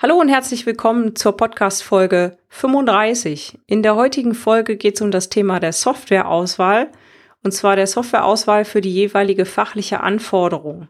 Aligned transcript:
Hallo 0.00 0.14
und 0.14 0.28
herzlich 0.28 0.64
willkommen 0.64 1.16
zur 1.16 1.36
Podcast-Folge 1.36 2.38
35. 2.50 3.58
In 3.66 3.82
der 3.82 3.96
heutigen 3.96 4.32
Folge 4.32 4.76
geht 4.76 4.94
es 4.94 5.00
um 5.00 5.10
das 5.10 5.28
Thema 5.28 5.58
der 5.58 5.72
Softwareauswahl 5.72 6.92
und 7.42 7.50
zwar 7.50 7.74
der 7.74 7.88
Softwareauswahl 7.88 8.64
für 8.64 8.80
die 8.80 8.94
jeweilige 8.94 9.44
fachliche 9.44 9.98
Anforderung. 9.98 10.86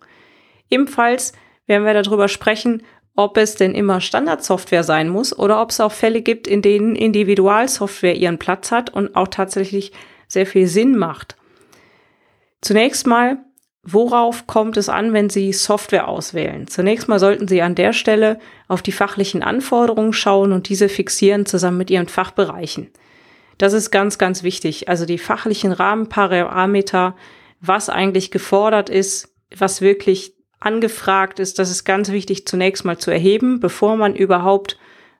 Ebenfalls 0.68 1.32
werden 1.66 1.86
wir 1.86 1.94
darüber 1.94 2.28
sprechen, 2.28 2.82
ob 3.16 3.38
es 3.38 3.54
denn 3.54 3.74
immer 3.74 4.02
Standardsoftware 4.02 4.84
sein 4.84 5.08
muss 5.08 5.34
oder 5.34 5.62
ob 5.62 5.70
es 5.70 5.80
auch 5.80 5.92
Fälle 5.92 6.20
gibt, 6.20 6.46
in 6.46 6.60
denen 6.60 6.94
Individualsoftware 6.94 8.14
ihren 8.14 8.38
Platz 8.38 8.70
hat 8.70 8.90
und 8.90 9.16
auch 9.16 9.28
tatsächlich 9.28 9.92
sehr 10.26 10.44
viel 10.44 10.66
Sinn 10.66 10.98
macht. 10.98 11.38
Zunächst 12.60 13.06
mal 13.06 13.38
Worauf 13.90 14.46
kommt 14.46 14.76
es 14.76 14.90
an, 14.90 15.14
wenn 15.14 15.30
Sie 15.30 15.50
Software 15.54 16.08
auswählen? 16.08 16.68
Zunächst 16.68 17.08
mal 17.08 17.18
sollten 17.18 17.48
Sie 17.48 17.62
an 17.62 17.74
der 17.74 17.94
Stelle 17.94 18.38
auf 18.66 18.82
die 18.82 18.92
fachlichen 18.92 19.42
Anforderungen 19.42 20.12
schauen 20.12 20.52
und 20.52 20.68
diese 20.68 20.90
fixieren 20.90 21.46
zusammen 21.46 21.78
mit 21.78 21.90
Ihren 21.90 22.08
Fachbereichen. 22.08 22.90
Das 23.56 23.72
ist 23.72 23.90
ganz, 23.90 24.18
ganz 24.18 24.42
wichtig. 24.42 24.90
Also 24.90 25.06
die 25.06 25.16
fachlichen 25.16 25.72
Rahmenparameter, 25.72 27.16
was 27.62 27.88
eigentlich 27.88 28.30
gefordert 28.30 28.90
ist, 28.90 29.34
was 29.56 29.80
wirklich 29.80 30.34
angefragt 30.60 31.38
ist, 31.40 31.58
das 31.58 31.70
ist 31.70 31.84
ganz 31.84 32.10
wichtig 32.10 32.46
zunächst 32.46 32.84
mal 32.84 32.98
zu 32.98 33.10
erheben, 33.10 33.58
bevor 33.58 33.96
man 33.96 34.14
überhaupt 34.14 34.78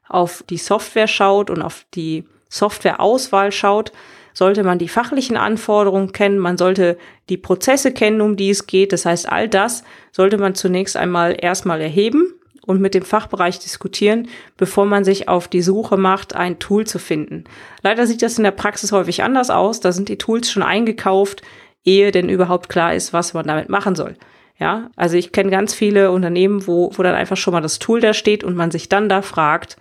auf 0.09 0.45
die 0.51 0.59
Software 0.59 1.09
schaut 1.09 1.49
und 1.49 1.63
auf 1.63 1.87
die 1.95 2.29
Softwareauswahl 2.51 3.51
schaut, 3.51 3.93
sollte 4.39 4.63
man 4.63 4.79
die 4.79 4.87
fachlichen 4.87 5.37
Anforderungen 5.37 6.13
kennen, 6.13 6.39
man 6.39 6.57
sollte 6.57 6.97
die 7.29 7.37
Prozesse 7.37 7.93
kennen, 7.93 8.21
um 8.21 8.37
die 8.37 8.51
es 8.51 8.69
geht. 8.69 8.93
Das 8.93 9.05
heißt, 9.05 9.29
all 9.29 9.49
das 9.49 9.83
sollte 10.13 10.39
man 10.39 10.55
zunächst 10.55 10.97
einmal 10.97 11.37
erstmal 11.37 11.81
erheben 11.81 12.35
und 12.65 12.81
mit 12.81 12.95
dem 12.95 13.03
Fachbereich 13.03 13.59
diskutieren, 13.59 14.29
bevor 14.57 14.87
man 14.87 15.03
sich 15.03 15.29
auf 15.29 15.49
die 15.49 15.61
Suche 15.61 15.97
macht, 15.97 16.37
ein 16.37 16.61
Tool 16.61 16.87
zu 16.87 17.01
finden. 17.01 17.43
Leider 17.83 18.07
sieht 18.07 18.23
das 18.23 18.39
in 18.39 18.45
der 18.45 18.53
Praxis 18.53 18.93
häufig 18.93 19.25
anders 19.25 19.51
aus. 19.51 19.81
Da 19.81 19.91
sind 19.91 20.09
die 20.09 20.19
Tools 20.19 20.53
schon 20.53 20.63
eingekauft, 20.63 21.43
ehe 21.83 22.13
denn 22.13 22.29
überhaupt 22.29 22.69
klar 22.69 22.95
ist, 22.95 23.13
was 23.13 23.35
man 23.35 23.45
damit 23.45 23.69
machen 23.69 23.97
soll. 23.97 24.15
Ja, 24.61 24.93
also 24.95 25.17
ich 25.17 25.33
kenne 25.33 25.51
ganz 25.51 25.75
viele 25.75 26.13
Unternehmen, 26.13 26.69
wo, 26.69 26.93
wo 26.95 27.03
dann 27.03 27.17
einfach 27.17 27.37
schon 27.37 27.55
mal 27.55 27.61
das 27.61 27.81
Tool 27.81 28.01
da 28.01 28.15
steht 28.15 28.45
und 28.45 28.55
man 28.55 28.71
sich 28.71 28.89
dann 28.89 29.09
da 29.09 29.21
fragt, 29.21 29.79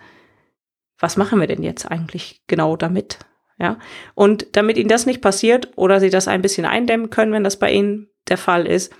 was 0.98 1.16
machen 1.16 1.38
wir 1.38 1.46
denn 1.46 1.62
jetzt 1.62 1.88
eigentlich 1.88 2.40
genau 2.48 2.74
damit? 2.76 3.20
Ja, 3.60 3.78
und 4.14 4.46
damit 4.52 4.78
Ihnen 4.78 4.88
das 4.88 5.06
nicht 5.06 5.20
passiert 5.20 5.70
oder 5.74 5.98
Sie 5.98 6.10
das 6.10 6.28
ein 6.28 6.42
bisschen 6.42 6.64
eindämmen 6.64 7.10
können, 7.10 7.32
wenn 7.32 7.44
das 7.44 7.58
bei 7.58 7.72
Ihnen 7.72 8.08
der 8.28 8.38
Fall 8.38 8.66
ist, 8.66 8.92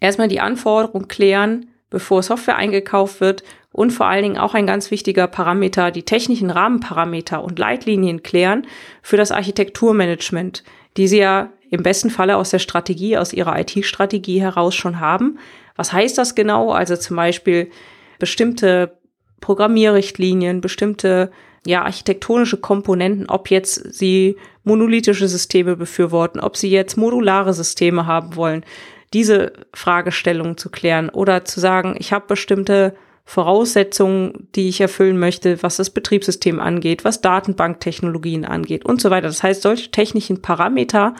erstmal 0.00 0.28
die 0.28 0.40
Anforderung 0.40 1.08
klären, 1.08 1.70
bevor 1.88 2.22
Software 2.22 2.56
eingekauft 2.56 3.20
wird 3.20 3.42
und 3.72 3.90
vor 3.90 4.06
allen 4.06 4.22
Dingen 4.22 4.38
auch 4.38 4.54
ein 4.54 4.66
ganz 4.66 4.90
wichtiger 4.90 5.26
Parameter, 5.26 5.90
die 5.90 6.02
technischen 6.02 6.50
Rahmenparameter 6.50 7.42
und 7.42 7.58
Leitlinien 7.58 8.22
klären 8.22 8.66
für 9.02 9.16
das 9.16 9.32
Architekturmanagement, 9.32 10.62
die 10.96 11.08
Sie 11.08 11.18
ja 11.18 11.50
im 11.70 11.82
besten 11.82 12.10
Falle 12.10 12.36
aus 12.36 12.50
der 12.50 12.58
Strategie, 12.58 13.16
aus 13.16 13.32
Ihrer 13.32 13.58
IT-Strategie 13.58 14.40
heraus 14.40 14.74
schon 14.74 15.00
haben. 15.00 15.38
Was 15.76 15.92
heißt 15.92 16.18
das 16.18 16.34
genau? 16.34 16.72
Also 16.72 16.96
zum 16.96 17.16
Beispiel 17.16 17.70
bestimmte 18.18 18.98
Programmierrichtlinien, 19.40 20.60
bestimmte 20.60 21.30
ja, 21.66 21.82
architektonische 21.82 22.56
Komponenten, 22.56 23.28
ob 23.28 23.50
jetzt 23.50 23.94
sie 23.94 24.36
monolithische 24.64 25.28
Systeme 25.28 25.76
befürworten, 25.76 26.40
ob 26.40 26.56
sie 26.56 26.70
jetzt 26.70 26.96
modulare 26.96 27.52
Systeme 27.52 28.06
haben 28.06 28.36
wollen, 28.36 28.64
diese 29.12 29.52
Fragestellungen 29.74 30.56
zu 30.56 30.70
klären 30.70 31.08
oder 31.08 31.44
zu 31.44 31.60
sagen, 31.60 31.96
ich 31.98 32.12
habe 32.12 32.26
bestimmte 32.28 32.94
Voraussetzungen, 33.24 34.48
die 34.54 34.68
ich 34.68 34.80
erfüllen 34.80 35.18
möchte, 35.18 35.62
was 35.62 35.76
das 35.76 35.90
Betriebssystem 35.90 36.58
angeht, 36.58 37.04
was 37.04 37.20
Datenbanktechnologien 37.20 38.44
angeht 38.44 38.84
und 38.84 39.00
so 39.00 39.10
weiter. 39.10 39.28
Das 39.28 39.42
heißt, 39.42 39.62
solche 39.62 39.90
technischen 39.90 40.42
Parameter, 40.42 41.14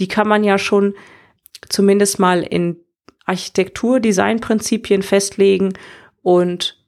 die 0.00 0.08
kann 0.08 0.26
man 0.26 0.42
ja 0.42 0.58
schon 0.58 0.94
zumindest 1.68 2.18
mal 2.18 2.42
in 2.42 2.78
Architektur-Design-Prinzipien 3.26 5.02
festlegen 5.02 5.74
und 6.22 6.81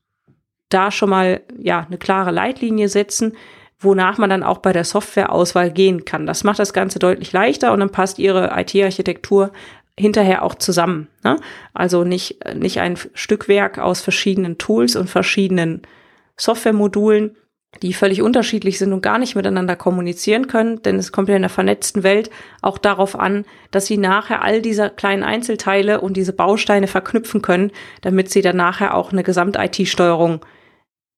da 0.68 0.90
schon 0.90 1.10
mal 1.10 1.42
ja 1.58 1.86
eine 1.86 1.98
klare 1.98 2.30
Leitlinie 2.30 2.88
setzen, 2.88 3.36
wonach 3.78 4.18
man 4.18 4.30
dann 4.30 4.42
auch 4.42 4.58
bei 4.58 4.72
der 4.72 4.84
Softwareauswahl 4.84 5.70
gehen 5.70 6.04
kann. 6.04 6.26
Das 6.26 6.44
macht 6.44 6.58
das 6.58 6.72
Ganze 6.72 6.98
deutlich 6.98 7.32
leichter 7.32 7.72
und 7.72 7.80
dann 7.80 7.90
passt 7.90 8.18
Ihre 8.18 8.52
IT-Architektur 8.58 9.52
hinterher 9.98 10.42
auch 10.42 10.56
zusammen. 10.56 11.08
Ne? 11.22 11.36
Also 11.72 12.04
nicht, 12.04 12.38
nicht 12.54 12.80
ein 12.80 12.98
Stückwerk 13.14 13.78
aus 13.78 14.00
verschiedenen 14.00 14.58
Tools 14.58 14.96
und 14.96 15.08
verschiedenen 15.08 15.82
Softwaremodulen, 16.36 17.36
die 17.82 17.92
völlig 17.92 18.22
unterschiedlich 18.22 18.78
sind 18.78 18.92
und 18.92 19.02
gar 19.02 19.18
nicht 19.18 19.34
miteinander 19.36 19.76
kommunizieren 19.76 20.46
können, 20.46 20.82
denn 20.82 20.96
es 20.96 21.12
kommt 21.12 21.28
ja 21.28 21.36
in 21.36 21.42
der 21.42 21.48
vernetzten 21.48 22.02
Welt 22.02 22.30
auch 22.62 22.78
darauf 22.78 23.18
an, 23.18 23.44
dass 23.70 23.86
sie 23.86 23.98
nachher 23.98 24.42
all 24.42 24.62
diese 24.62 24.90
kleinen 24.90 25.22
Einzelteile 25.22 26.00
und 26.00 26.16
diese 26.16 26.32
Bausteine 26.32 26.86
verknüpfen 26.86 27.42
können, 27.42 27.72
damit 28.02 28.30
sie 28.30 28.42
dann 28.42 28.56
nachher 28.56 28.94
auch 28.94 29.12
eine 29.12 29.22
Gesamt-IT-Steuerung 29.22 30.44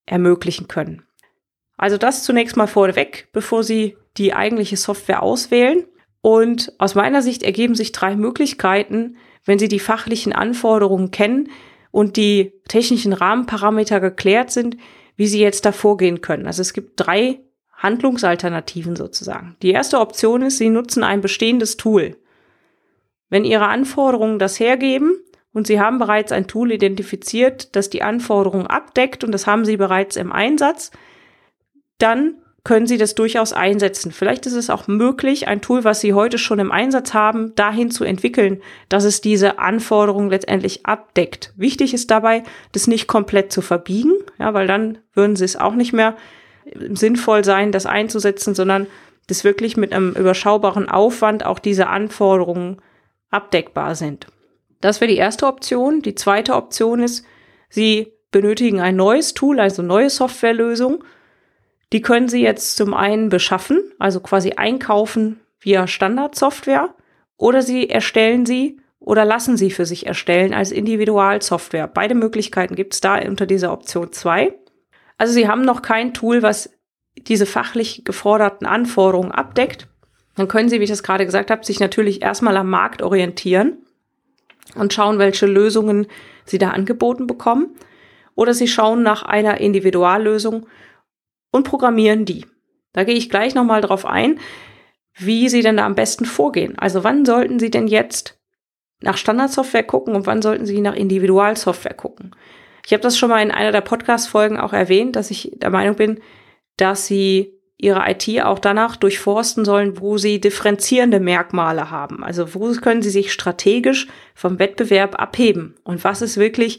ermöglichen 0.06 0.68
können. 0.68 1.02
Also 1.76 1.98
das 1.98 2.24
zunächst 2.24 2.56
mal 2.56 2.66
vorweg, 2.66 3.28
bevor 3.32 3.62
Sie 3.62 3.96
die 4.16 4.32
eigentliche 4.32 4.76
Software 4.76 5.22
auswählen. 5.22 5.84
Und 6.22 6.72
aus 6.78 6.94
meiner 6.94 7.22
Sicht 7.22 7.42
ergeben 7.42 7.74
sich 7.74 7.92
drei 7.92 8.16
Möglichkeiten, 8.16 9.16
wenn 9.44 9.58
Sie 9.58 9.68
die 9.68 9.78
fachlichen 9.78 10.32
Anforderungen 10.32 11.10
kennen 11.10 11.50
und 11.90 12.16
die 12.16 12.52
technischen 12.68 13.12
Rahmenparameter 13.12 14.00
geklärt 14.00 14.50
sind, 14.50 14.76
wie 15.16 15.26
Sie 15.26 15.40
jetzt 15.40 15.64
da 15.64 15.72
vorgehen 15.72 16.20
können. 16.20 16.46
Also 16.46 16.62
es 16.62 16.72
gibt 16.72 16.92
drei 16.96 17.40
Handlungsalternativen 17.72 18.96
sozusagen. 18.96 19.56
Die 19.62 19.70
erste 19.70 20.00
Option 20.00 20.42
ist, 20.42 20.58
Sie 20.58 20.70
nutzen 20.70 21.04
ein 21.04 21.20
bestehendes 21.20 21.76
Tool. 21.76 22.16
Wenn 23.28 23.44
Ihre 23.44 23.66
Anforderungen 23.66 24.38
das 24.38 24.60
hergeben, 24.60 25.18
und 25.56 25.66
Sie 25.66 25.80
haben 25.80 25.98
bereits 25.98 26.32
ein 26.32 26.48
Tool 26.48 26.70
identifiziert, 26.70 27.74
das 27.76 27.88
die 27.88 28.02
Anforderungen 28.02 28.66
abdeckt 28.66 29.24
und 29.24 29.32
das 29.32 29.46
haben 29.46 29.64
Sie 29.64 29.78
bereits 29.78 30.16
im 30.16 30.30
Einsatz, 30.30 30.90
dann 31.96 32.34
können 32.62 32.86
Sie 32.86 32.98
das 32.98 33.14
durchaus 33.14 33.54
einsetzen. 33.54 34.12
Vielleicht 34.12 34.44
ist 34.44 34.52
es 34.52 34.68
auch 34.68 34.86
möglich, 34.86 35.48
ein 35.48 35.62
Tool, 35.62 35.82
was 35.82 36.02
Sie 36.02 36.12
heute 36.12 36.36
schon 36.36 36.58
im 36.58 36.70
Einsatz 36.70 37.14
haben, 37.14 37.54
dahin 37.54 37.90
zu 37.90 38.04
entwickeln, 38.04 38.60
dass 38.90 39.04
es 39.04 39.22
diese 39.22 39.58
Anforderungen 39.58 40.28
letztendlich 40.28 40.84
abdeckt. 40.84 41.54
Wichtig 41.56 41.94
ist 41.94 42.10
dabei, 42.10 42.42
das 42.72 42.86
nicht 42.86 43.06
komplett 43.06 43.50
zu 43.50 43.62
verbiegen, 43.62 44.12
ja, 44.38 44.54
weil 44.54 44.66
dann 44.66 44.98
würden 45.12 45.36
Sie 45.36 45.44
es 45.44 45.56
auch 45.56 45.74
nicht 45.74 45.92
mehr 45.92 46.16
sinnvoll 46.90 47.44
sein, 47.44 47.72
das 47.72 47.86
einzusetzen, 47.86 48.54
sondern 48.54 48.86
das 49.28 49.44
wirklich 49.44 49.76
mit 49.76 49.92
einem 49.92 50.12
überschaubaren 50.12 50.88
Aufwand 50.88 51.44
auch 51.44 51.58
diese 51.58 51.88
Anforderungen 51.88 52.80
abdeckbar 53.30 53.94
sind. 53.94 54.26
Das 54.80 55.00
wäre 55.00 55.10
die 55.10 55.16
erste 55.16 55.46
Option. 55.46 56.02
Die 56.02 56.14
zweite 56.14 56.54
Option 56.54 57.02
ist, 57.02 57.24
Sie 57.68 58.12
benötigen 58.30 58.80
ein 58.80 58.96
neues 58.96 59.34
Tool, 59.34 59.58
also 59.58 59.82
neue 59.82 60.10
Softwarelösung. 60.10 61.02
Die 61.92 62.02
können 62.02 62.28
Sie 62.28 62.42
jetzt 62.42 62.76
zum 62.76 62.94
einen 62.94 63.28
beschaffen, 63.28 63.82
also 63.98 64.20
quasi 64.20 64.52
einkaufen 64.52 65.40
via 65.58 65.86
Standardsoftware, 65.86 66.94
oder 67.36 67.62
Sie 67.62 67.90
erstellen 67.90 68.46
sie 68.46 68.80
oder 69.06 69.24
lassen 69.24 69.56
sie 69.56 69.70
für 69.70 69.86
sich 69.86 70.04
erstellen 70.04 70.52
als 70.52 70.72
Individualsoftware. 70.72 71.86
Beide 71.86 72.16
Möglichkeiten 72.16 72.74
gibt 72.74 72.92
es 72.92 73.00
da 73.00 73.16
unter 73.20 73.46
dieser 73.46 73.72
Option 73.72 74.12
2. 74.12 74.52
Also 75.16 75.32
Sie 75.32 75.46
haben 75.46 75.62
noch 75.62 75.80
kein 75.80 76.12
Tool, 76.12 76.42
was 76.42 76.70
diese 77.16 77.46
fachlich 77.46 78.04
geforderten 78.04 78.66
Anforderungen 78.66 79.30
abdeckt. 79.30 79.86
Dann 80.34 80.48
können 80.48 80.68
Sie, 80.68 80.80
wie 80.80 80.84
ich 80.84 80.90
das 80.90 81.04
gerade 81.04 81.24
gesagt 81.24 81.52
habe, 81.52 81.64
sich 81.64 81.78
natürlich 81.78 82.20
erstmal 82.20 82.56
am 82.56 82.68
Markt 82.68 83.00
orientieren 83.00 83.78
und 84.74 84.92
schauen, 84.92 85.20
welche 85.20 85.46
Lösungen 85.46 86.08
sie 86.44 86.58
da 86.58 86.70
angeboten 86.70 87.28
bekommen. 87.28 87.76
Oder 88.34 88.54
sie 88.54 88.66
schauen 88.66 89.04
nach 89.04 89.22
einer 89.22 89.60
Individuallösung 89.60 90.66
und 91.52 91.62
programmieren 91.62 92.24
die. 92.24 92.44
Da 92.92 93.04
gehe 93.04 93.14
ich 93.14 93.30
gleich 93.30 93.54
nochmal 93.54 93.82
drauf 93.82 94.04
ein, 94.04 94.40
wie 95.14 95.48
sie 95.48 95.62
denn 95.62 95.76
da 95.76 95.86
am 95.86 95.94
besten 95.94 96.24
vorgehen. 96.24 96.76
Also 96.76 97.04
wann 97.04 97.24
sollten 97.24 97.60
sie 97.60 97.70
denn 97.70 97.86
jetzt 97.86 98.36
nach 99.02 99.16
Standardsoftware 99.16 99.82
gucken 99.82 100.14
und 100.14 100.26
wann 100.26 100.42
sollten 100.42 100.66
Sie 100.66 100.80
nach 100.80 100.94
Individualsoftware 100.94 101.94
gucken. 101.94 102.34
Ich 102.86 102.92
habe 102.92 103.02
das 103.02 103.18
schon 103.18 103.30
mal 103.30 103.42
in 103.42 103.50
einer 103.50 103.72
der 103.72 103.80
Podcast-Folgen 103.80 104.58
auch 104.58 104.72
erwähnt, 104.72 105.16
dass 105.16 105.30
ich 105.30 105.52
der 105.56 105.70
Meinung 105.70 105.96
bin, 105.96 106.20
dass 106.76 107.06
Sie 107.06 107.52
Ihre 107.78 108.04
IT 108.08 108.42
auch 108.42 108.58
danach 108.58 108.96
durchforsten 108.96 109.64
sollen, 109.64 110.00
wo 110.00 110.16
Sie 110.16 110.40
differenzierende 110.40 111.20
Merkmale 111.20 111.90
haben. 111.90 112.24
Also 112.24 112.54
wo 112.54 112.70
können 112.74 113.02
Sie 113.02 113.10
sich 113.10 113.32
strategisch 113.32 114.06
vom 114.34 114.58
Wettbewerb 114.58 115.20
abheben 115.20 115.74
und 115.84 116.04
was 116.04 116.22
ist 116.22 116.38
wirklich 116.38 116.78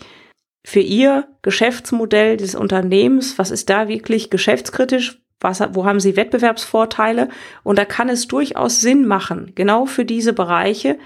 für 0.65 0.79
Ihr 0.79 1.27
Geschäftsmodell 1.43 2.37
des 2.37 2.55
Unternehmens, 2.55 3.37
was 3.37 3.51
ist 3.51 3.69
da 3.69 3.87
wirklich 3.87 4.29
geschäftskritisch, 4.29 5.21
was, 5.39 5.61
wo 5.73 5.85
haben 5.85 5.99
Sie 5.99 6.15
Wettbewerbsvorteile 6.15 7.29
und 7.63 7.77
da 7.77 7.85
kann 7.85 8.09
es 8.09 8.27
durchaus 8.27 8.81
Sinn 8.81 9.05
machen, 9.05 9.51
genau 9.53 9.85
für 9.85 10.03
diese 10.03 10.33
Bereiche 10.33 10.97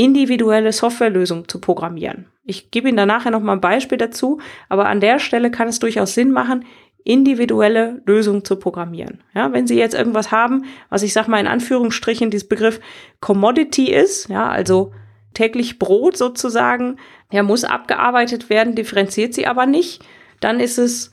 individuelle 0.00 0.72
Softwarelösungen 0.72 1.46
zu 1.46 1.60
programmieren. 1.60 2.24
Ich 2.42 2.70
gebe 2.70 2.88
Ihnen 2.88 2.96
da 2.96 3.04
nachher 3.04 3.30
noch 3.30 3.42
mal 3.42 3.52
ein 3.52 3.60
Beispiel 3.60 3.98
dazu, 3.98 4.40
aber 4.70 4.88
an 4.88 5.00
der 5.00 5.18
Stelle 5.18 5.50
kann 5.50 5.68
es 5.68 5.78
durchaus 5.78 6.14
Sinn 6.14 6.32
machen, 6.32 6.64
individuelle 7.04 8.00
Lösungen 8.06 8.42
zu 8.42 8.56
programmieren. 8.56 9.22
Ja, 9.34 9.52
wenn 9.52 9.66
Sie 9.66 9.76
jetzt 9.76 9.94
irgendwas 9.94 10.32
haben, 10.32 10.64
was 10.88 11.02
ich 11.02 11.12
sag 11.12 11.28
mal 11.28 11.38
in 11.38 11.46
Anführungsstrichen 11.46 12.30
dieses 12.30 12.48
Begriff 12.48 12.80
Commodity 13.20 13.92
ist, 13.92 14.30
ja, 14.30 14.48
also 14.48 14.94
täglich 15.34 15.78
Brot 15.78 16.16
sozusagen, 16.16 16.96
ja, 17.30 17.42
muss 17.42 17.64
abgearbeitet 17.64 18.48
werden, 18.48 18.74
differenziert 18.74 19.34
sie 19.34 19.46
aber 19.46 19.66
nicht, 19.66 20.02
dann 20.40 20.60
ist 20.60 20.78
es 20.78 21.10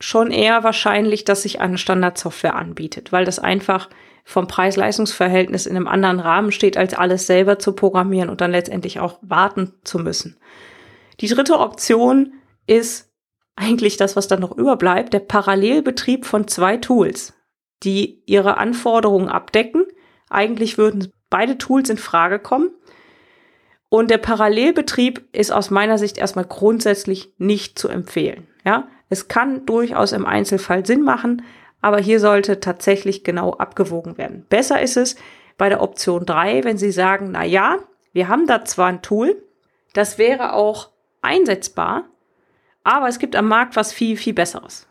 schon 0.00 0.30
eher 0.30 0.64
wahrscheinlich, 0.64 1.24
dass 1.24 1.44
sich 1.44 1.62
eine 1.62 1.78
Standardsoftware 1.78 2.56
anbietet, 2.56 3.10
weil 3.10 3.24
das 3.24 3.38
einfach 3.38 3.88
vom 4.24 4.46
Preis-Leistungs-Verhältnis 4.46 5.66
in 5.66 5.76
einem 5.76 5.88
anderen 5.88 6.20
Rahmen 6.20 6.52
steht, 6.52 6.76
als 6.76 6.94
alles 6.94 7.26
selber 7.26 7.58
zu 7.58 7.72
programmieren 7.72 8.30
und 8.30 8.40
dann 8.40 8.52
letztendlich 8.52 9.00
auch 9.00 9.18
warten 9.22 9.74
zu 9.84 9.98
müssen. 9.98 10.36
Die 11.20 11.28
dritte 11.28 11.58
Option 11.58 12.34
ist 12.66 13.10
eigentlich 13.56 13.96
das, 13.96 14.16
was 14.16 14.28
dann 14.28 14.40
noch 14.40 14.56
überbleibt, 14.56 15.12
der 15.12 15.20
Parallelbetrieb 15.20 16.24
von 16.24 16.48
zwei 16.48 16.76
Tools, 16.76 17.34
die 17.82 18.22
ihre 18.26 18.56
Anforderungen 18.56 19.28
abdecken. 19.28 19.84
Eigentlich 20.30 20.78
würden 20.78 21.12
beide 21.28 21.58
Tools 21.58 21.90
in 21.90 21.98
Frage 21.98 22.38
kommen. 22.38 22.70
Und 23.88 24.10
der 24.10 24.18
Parallelbetrieb 24.18 25.28
ist 25.32 25.52
aus 25.52 25.70
meiner 25.70 25.98
Sicht 25.98 26.16
erstmal 26.16 26.46
grundsätzlich 26.46 27.34
nicht 27.36 27.78
zu 27.78 27.88
empfehlen. 27.88 28.46
Ja, 28.64 28.88
es 29.10 29.28
kann 29.28 29.66
durchaus 29.66 30.12
im 30.12 30.24
Einzelfall 30.24 30.86
Sinn 30.86 31.02
machen, 31.02 31.42
aber 31.82 31.98
hier 31.98 32.20
sollte 32.20 32.60
tatsächlich 32.60 33.24
genau 33.24 33.52
abgewogen 33.52 34.16
werden. 34.16 34.46
Besser 34.48 34.80
ist 34.80 34.96
es 34.96 35.16
bei 35.58 35.68
der 35.68 35.82
Option 35.82 36.24
3, 36.24 36.64
wenn 36.64 36.78
Sie 36.78 36.92
sagen, 36.92 37.32
na 37.32 37.44
ja, 37.44 37.78
wir 38.14 38.28
haben 38.28 38.46
da 38.46 38.64
zwar 38.64 38.86
ein 38.86 39.02
Tool, 39.02 39.42
das 39.92 40.16
wäre 40.16 40.54
auch 40.54 40.88
einsetzbar, 41.20 42.04
aber 42.84 43.08
es 43.08 43.18
gibt 43.18 43.36
am 43.36 43.48
Markt 43.48 43.76
was 43.76 43.92
viel, 43.92 44.16
viel 44.16 44.32
Besseres. 44.32 44.86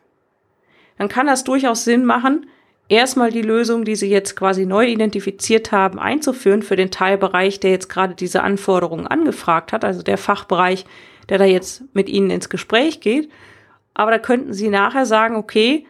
Dann 0.97 1.07
kann 1.07 1.27
das 1.27 1.43
durchaus 1.43 1.83
Sinn 1.83 2.05
machen, 2.05 2.47
erstmal 2.89 3.31
die 3.31 3.41
Lösung, 3.41 3.85
die 3.85 3.95
Sie 3.95 4.09
jetzt 4.09 4.35
quasi 4.35 4.65
neu 4.65 4.85
identifiziert 4.85 5.71
haben, 5.71 5.97
einzuführen 5.97 6.61
für 6.61 6.75
den 6.75 6.91
Teilbereich, 6.91 7.59
der 7.59 7.71
jetzt 7.71 7.89
gerade 7.89 8.15
diese 8.15 8.43
Anforderungen 8.43 9.07
angefragt 9.07 9.71
hat, 9.71 9.85
also 9.85 10.03
der 10.03 10.17
Fachbereich, 10.17 10.85
der 11.29 11.37
da 11.37 11.45
jetzt 11.45 11.83
mit 11.93 12.09
Ihnen 12.09 12.29
ins 12.29 12.49
Gespräch 12.49 12.99
geht. 12.99 13.31
Aber 13.93 14.11
da 14.11 14.19
könnten 14.19 14.53
Sie 14.53 14.69
nachher 14.69 15.05
sagen, 15.05 15.35
okay, 15.35 15.85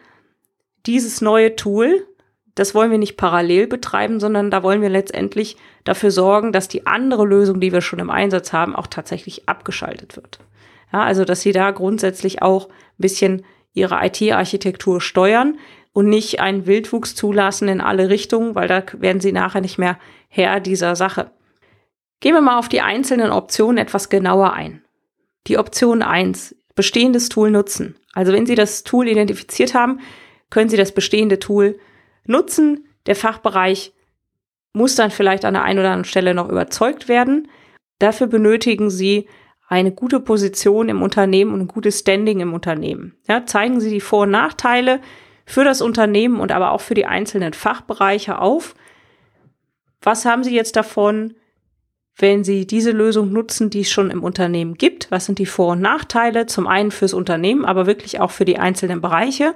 dieses 0.86 1.20
neue 1.20 1.56
Tool, 1.56 2.06
das 2.54 2.74
wollen 2.74 2.90
wir 2.90 2.98
nicht 2.98 3.16
parallel 3.16 3.66
betreiben, 3.66 4.20
sondern 4.20 4.50
da 4.50 4.62
wollen 4.62 4.82
wir 4.82 4.90
letztendlich 4.90 5.56
dafür 5.84 6.10
sorgen, 6.10 6.52
dass 6.52 6.68
die 6.68 6.86
andere 6.86 7.24
Lösung, 7.24 7.60
die 7.60 7.72
wir 7.72 7.80
schon 7.80 7.98
im 7.98 8.10
Einsatz 8.10 8.52
haben, 8.52 8.76
auch 8.76 8.86
tatsächlich 8.86 9.48
abgeschaltet 9.48 10.16
wird. 10.16 10.38
Ja, 10.92 11.02
also, 11.02 11.24
dass 11.24 11.40
sie 11.40 11.52
da 11.52 11.70
grundsätzlich 11.70 12.42
auch 12.42 12.68
ein 12.68 12.72
bisschen 12.98 13.44
ihre 13.72 14.04
IT-Architektur 14.04 15.00
steuern 15.00 15.58
und 15.92 16.08
nicht 16.08 16.40
einen 16.40 16.66
Wildwuchs 16.66 17.14
zulassen 17.14 17.68
in 17.68 17.80
alle 17.80 18.10
Richtungen, 18.10 18.54
weil 18.54 18.68
da 18.68 18.82
werden 18.98 19.20
sie 19.20 19.32
nachher 19.32 19.62
nicht 19.62 19.78
mehr 19.78 19.98
Herr 20.28 20.60
dieser 20.60 20.94
Sache. 20.96 21.30
Gehen 22.20 22.34
wir 22.34 22.40
mal 22.40 22.58
auf 22.58 22.68
die 22.68 22.82
einzelnen 22.82 23.30
Optionen 23.30 23.78
etwas 23.78 24.08
genauer 24.08 24.52
ein. 24.52 24.82
Die 25.48 25.58
Option 25.58 26.02
1, 26.02 26.54
bestehendes 26.74 27.28
Tool 27.28 27.50
nutzen. 27.50 27.96
Also 28.12 28.32
wenn 28.32 28.46
Sie 28.46 28.54
das 28.54 28.84
Tool 28.84 29.08
identifiziert 29.08 29.74
haben, 29.74 30.00
können 30.52 30.68
Sie 30.68 30.76
das 30.76 30.92
bestehende 30.92 31.38
Tool 31.38 31.78
nutzen. 32.26 32.86
Der 33.06 33.16
Fachbereich 33.16 33.94
muss 34.74 34.94
dann 34.94 35.10
vielleicht 35.10 35.46
an 35.46 35.54
der 35.54 35.62
einen 35.62 35.78
oder 35.78 35.88
anderen 35.88 36.04
Stelle 36.04 36.34
noch 36.34 36.50
überzeugt 36.50 37.08
werden. 37.08 37.48
Dafür 37.98 38.26
benötigen 38.26 38.90
Sie 38.90 39.28
eine 39.66 39.92
gute 39.92 40.20
Position 40.20 40.90
im 40.90 41.00
Unternehmen 41.00 41.54
und 41.54 41.60
ein 41.60 41.68
gutes 41.68 42.00
Standing 42.00 42.40
im 42.40 42.52
Unternehmen. 42.52 43.16
Ja, 43.26 43.46
zeigen 43.46 43.80
Sie 43.80 43.88
die 43.88 44.02
Vor- 44.02 44.24
und 44.24 44.30
Nachteile 44.32 45.00
für 45.46 45.64
das 45.64 45.80
Unternehmen 45.80 46.38
und 46.38 46.52
aber 46.52 46.72
auch 46.72 46.82
für 46.82 46.94
die 46.94 47.06
einzelnen 47.06 47.54
Fachbereiche 47.54 48.38
auf. 48.38 48.74
Was 50.02 50.26
haben 50.26 50.44
Sie 50.44 50.54
jetzt 50.54 50.76
davon, 50.76 51.32
wenn 52.18 52.44
Sie 52.44 52.66
diese 52.66 52.90
Lösung 52.90 53.32
nutzen, 53.32 53.70
die 53.70 53.80
es 53.80 53.90
schon 53.90 54.10
im 54.10 54.22
Unternehmen 54.22 54.74
gibt? 54.74 55.10
Was 55.10 55.24
sind 55.24 55.38
die 55.38 55.46
Vor- 55.46 55.72
und 55.72 55.80
Nachteile? 55.80 56.44
Zum 56.44 56.66
einen 56.66 56.90
fürs 56.90 57.14
Unternehmen, 57.14 57.64
aber 57.64 57.86
wirklich 57.86 58.20
auch 58.20 58.32
für 58.32 58.44
die 58.44 58.58
einzelnen 58.58 59.00
Bereiche. 59.00 59.54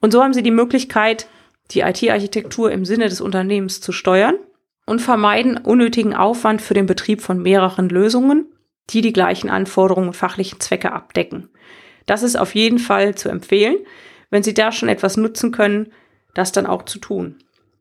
Und 0.00 0.12
so 0.12 0.22
haben 0.22 0.34
Sie 0.34 0.42
die 0.42 0.50
Möglichkeit, 0.50 1.28
die 1.70 1.80
IT-Architektur 1.80 2.72
im 2.72 2.84
Sinne 2.84 3.08
des 3.08 3.20
Unternehmens 3.20 3.80
zu 3.80 3.92
steuern 3.92 4.34
und 4.86 5.00
vermeiden 5.00 5.56
unnötigen 5.58 6.14
Aufwand 6.14 6.62
für 6.62 6.74
den 6.74 6.86
Betrieb 6.86 7.20
von 7.20 7.40
mehreren 7.40 7.88
Lösungen 7.88 8.46
die 8.92 9.00
die 9.00 9.12
gleichen 9.12 9.50
Anforderungen 9.50 10.08
und 10.08 10.16
fachlichen 10.16 10.60
Zwecke 10.60 10.92
abdecken. 10.92 11.48
Das 12.06 12.22
ist 12.22 12.36
auf 12.36 12.54
jeden 12.54 12.78
Fall 12.78 13.14
zu 13.14 13.28
empfehlen, 13.28 13.76
wenn 14.30 14.42
Sie 14.42 14.54
da 14.54 14.72
schon 14.72 14.88
etwas 14.88 15.16
nutzen 15.16 15.52
können, 15.52 15.92
das 16.34 16.52
dann 16.52 16.66
auch 16.66 16.84
zu 16.84 16.98
tun. 16.98 17.36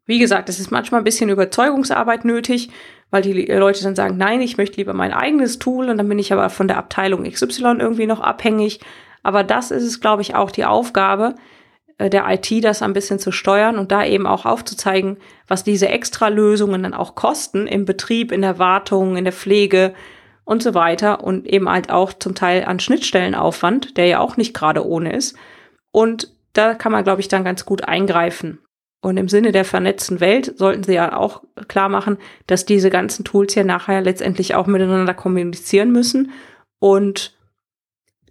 Wie 0.06 0.20
gesagt, 0.20 0.50
es 0.50 0.60
ist 0.60 0.72
manchmal 0.72 1.02
ein 1.02 1.06
bisschen 1.06 1.30
Überzeugungsarbeit 1.30 2.26
nötig, 2.26 2.70
weil 3.12 3.22
die 3.22 3.46
Leute 3.46 3.84
dann 3.84 3.96
sagen, 3.96 4.18
nein, 4.18 4.42
ich 4.42 4.58
möchte 4.58 4.78
lieber 4.78 4.94
mein 4.94 5.14
eigenes 5.14 5.60
Tool 5.60 5.90
und 5.90 5.98
dann 5.98 6.10
bin 6.10 6.20
ich 6.20 6.34
aber 6.34 6.50
von 6.50 6.68
der 6.68 6.78
Abteilung 6.78 7.30
XY 7.30 7.78
irgendwie 7.80 8.08
noch 8.08 8.20
abhängig. 8.20 8.80
Aber 9.22 9.44
das 9.44 9.72
ist 9.72 9.84
es, 9.84 10.02
glaube 10.02 10.22
ich, 10.22 10.36
auch 10.36 10.52
die 10.52 10.66
Aufgabe 10.66 11.36
der 12.08 12.26
IT, 12.30 12.64
das 12.64 12.82
ein 12.82 12.94
bisschen 12.94 13.20
zu 13.20 13.32
steuern 13.32 13.78
und 13.78 13.92
da 13.92 14.06
eben 14.06 14.26
auch 14.26 14.46
aufzuzeigen, 14.46 15.18
was 15.48 15.66
diese 15.66 15.90
Extra-Lösungen 15.90 16.84
dann 16.84 16.94
auch 16.94 17.16
kosten 17.16 17.68
im 17.68 17.84
Betrieb, 17.84 18.32
in 18.32 18.42
der 18.42 18.58
Wartung, 18.58 19.18
in 19.18 19.26
der 19.26 19.34
Pflege, 19.34 19.94
und 20.50 20.64
so 20.64 20.74
weiter 20.74 21.24
und 21.24 21.46
eben 21.46 21.70
halt 21.70 21.92
auch 21.92 22.12
zum 22.12 22.34
Teil 22.34 22.66
an 22.66 22.80
Schnittstellenaufwand, 22.80 23.98
der 23.98 24.08
ja 24.08 24.20
auch 24.20 24.36
nicht 24.36 24.56
gerade 24.56 24.84
ohne 24.84 25.14
ist. 25.14 25.38
Und 25.92 26.34
da 26.54 26.74
kann 26.74 26.92
man, 26.92 27.04
glaube 27.04 27.22
ich, 27.22 27.28
dann 27.28 27.44
ganz 27.44 27.66
gut 27.66 27.84
eingreifen. 27.84 28.58
Und 29.00 29.18
im 29.18 29.30
Sinne 29.30 29.52
der 29.52 29.64
vernetzten 29.64 30.20
Welt 30.20 30.58
sollten 30.58 30.82
Sie 30.82 30.96
ja 30.96 31.16
auch 31.16 31.44
klar 31.68 31.88
machen, 31.88 32.18
dass 32.48 32.66
diese 32.66 32.90
ganzen 32.90 33.26
Tools 33.26 33.54
ja 33.54 33.64
nachher 33.64 34.02
letztendlich 34.02 34.56
auch 34.56 34.66
miteinander 34.66 35.14
kommunizieren 35.14 35.92
müssen 35.92 36.32
und 36.80 37.38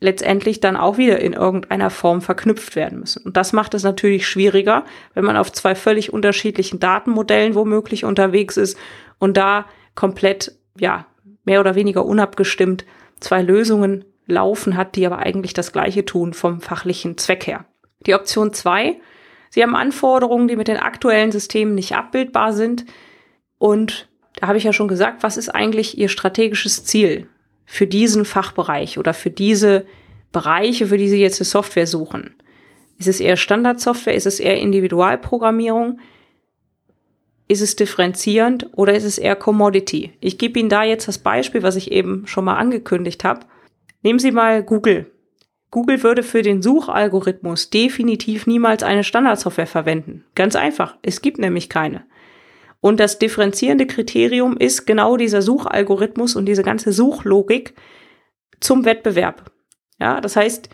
letztendlich 0.00 0.60
dann 0.60 0.76
auch 0.76 0.96
wieder 0.96 1.20
in 1.20 1.32
irgendeiner 1.32 1.90
Form 1.90 2.20
verknüpft 2.22 2.76
werden 2.76 3.00
müssen. 3.00 3.24
Und 3.24 3.36
das 3.36 3.52
macht 3.52 3.74
es 3.74 3.82
natürlich 3.82 4.28
schwieriger, 4.28 4.84
wenn 5.14 5.24
man 5.24 5.36
auf 5.36 5.52
zwei 5.52 5.74
völlig 5.74 6.12
unterschiedlichen 6.12 6.78
Datenmodellen 6.78 7.54
womöglich 7.54 8.04
unterwegs 8.04 8.56
ist 8.56 8.78
und 9.18 9.36
da 9.36 9.66
komplett, 9.94 10.54
ja, 10.78 11.06
mehr 11.44 11.60
oder 11.60 11.74
weniger 11.74 12.04
unabgestimmt 12.04 12.84
zwei 13.20 13.42
Lösungen 13.42 14.04
laufen 14.26 14.76
hat, 14.76 14.94
die 14.94 15.06
aber 15.06 15.18
eigentlich 15.18 15.54
das 15.54 15.72
gleiche 15.72 16.04
tun 16.04 16.34
vom 16.34 16.60
fachlichen 16.60 17.16
Zweck 17.18 17.46
her. 17.46 17.64
Die 18.06 18.14
Option 18.14 18.52
zwei: 18.52 19.00
Sie 19.50 19.62
haben 19.62 19.74
Anforderungen, 19.74 20.46
die 20.46 20.56
mit 20.56 20.68
den 20.68 20.76
aktuellen 20.76 21.32
Systemen 21.32 21.74
nicht 21.74 21.96
abbildbar 21.96 22.52
sind. 22.52 22.84
Und 23.56 24.08
da 24.36 24.46
habe 24.46 24.58
ich 24.58 24.64
ja 24.64 24.72
schon 24.72 24.86
gesagt, 24.86 25.22
was 25.22 25.36
ist 25.36 25.48
eigentlich 25.48 25.98
Ihr 25.98 26.08
strategisches 26.08 26.84
Ziel 26.84 27.28
für 27.70 27.86
diesen 27.86 28.24
Fachbereich 28.24 28.98
oder 28.98 29.12
für 29.12 29.30
diese 29.30 29.84
Bereiche, 30.32 30.86
für 30.86 30.96
die 30.96 31.08
Sie 31.08 31.20
jetzt 31.20 31.38
eine 31.38 31.44
Software 31.44 31.86
suchen? 31.86 32.34
Ist 32.98 33.08
es 33.08 33.20
eher 33.20 33.36
Standardsoftware? 33.36 34.14
Ist 34.14 34.26
es 34.26 34.40
eher 34.40 34.58
Individualprogrammierung? 34.58 36.00
Ist 37.46 37.60
es 37.60 37.76
differenzierend 37.76 38.70
oder 38.72 38.94
ist 38.94 39.04
es 39.04 39.18
eher 39.18 39.36
Commodity? 39.36 40.12
Ich 40.20 40.38
gebe 40.38 40.58
Ihnen 40.58 40.70
da 40.70 40.82
jetzt 40.82 41.08
das 41.08 41.18
Beispiel, 41.18 41.62
was 41.62 41.76
ich 41.76 41.92
eben 41.92 42.26
schon 42.26 42.46
mal 42.46 42.56
angekündigt 42.56 43.22
habe. 43.22 43.40
Nehmen 44.02 44.18
Sie 44.18 44.32
mal 44.32 44.62
Google. 44.62 45.10
Google 45.70 46.02
würde 46.02 46.22
für 46.22 46.40
den 46.40 46.62
Suchalgorithmus 46.62 47.68
definitiv 47.68 48.46
niemals 48.46 48.82
eine 48.82 49.04
Standardsoftware 49.04 49.66
verwenden. 49.66 50.24
Ganz 50.34 50.56
einfach. 50.56 50.96
Es 51.02 51.20
gibt 51.20 51.38
nämlich 51.38 51.68
keine. 51.68 52.04
Und 52.80 53.00
das 53.00 53.18
differenzierende 53.18 53.86
Kriterium 53.86 54.56
ist 54.56 54.86
genau 54.86 55.16
dieser 55.16 55.42
Suchalgorithmus 55.42 56.36
und 56.36 56.46
diese 56.46 56.62
ganze 56.62 56.92
Suchlogik 56.92 57.74
zum 58.60 58.84
Wettbewerb. 58.84 59.50
Ja, 60.00 60.20
das 60.20 60.36
heißt, 60.36 60.68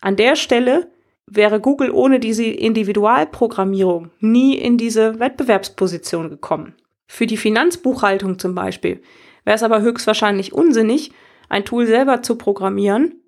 an 0.00 0.16
der 0.16 0.36
Stelle 0.36 0.90
wäre 1.26 1.60
Google 1.60 1.90
ohne 1.90 2.20
diese 2.20 2.44
Individualprogrammierung 2.44 4.10
nie 4.20 4.56
in 4.56 4.76
diese 4.78 5.18
Wettbewerbsposition 5.20 6.30
gekommen. 6.30 6.74
Für 7.06 7.26
die 7.26 7.36
Finanzbuchhaltung 7.36 8.38
zum 8.38 8.54
Beispiel. 8.54 9.02
wäre 9.44 9.56
es 9.56 9.62
aber 9.62 9.80
höchstwahrscheinlich 9.80 10.52
unsinnig, 10.52 11.12
ein 11.48 11.64
Tool 11.64 11.86
selber 11.86 12.22
zu 12.22 12.36
programmieren, 12.36 13.22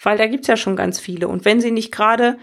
weil 0.00 0.16
da 0.16 0.26
gibt's 0.26 0.46
ja 0.46 0.56
schon 0.56 0.76
ganz 0.76 1.00
viele. 1.00 1.26
Und 1.26 1.44
wenn 1.44 1.60
Sie 1.60 1.72
nicht 1.72 1.90
gerade 1.90 2.38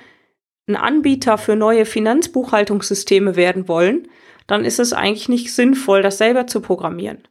ein 0.68 0.76
Anbieter 0.76 1.38
für 1.38 1.56
neue 1.56 1.86
Finanzbuchhaltungssysteme 1.86 3.36
werden 3.36 3.68
wollen, 3.68 4.08
dann 4.48 4.66
ist 4.66 4.80
es 4.80 4.94
eigentlich 4.94 5.30
nicht 5.30 5.54
sinnvoll, 5.54 6.02
das 6.02 6.18
selber 6.18 6.48
zu 6.48 6.62
programmieren. 6.62 7.28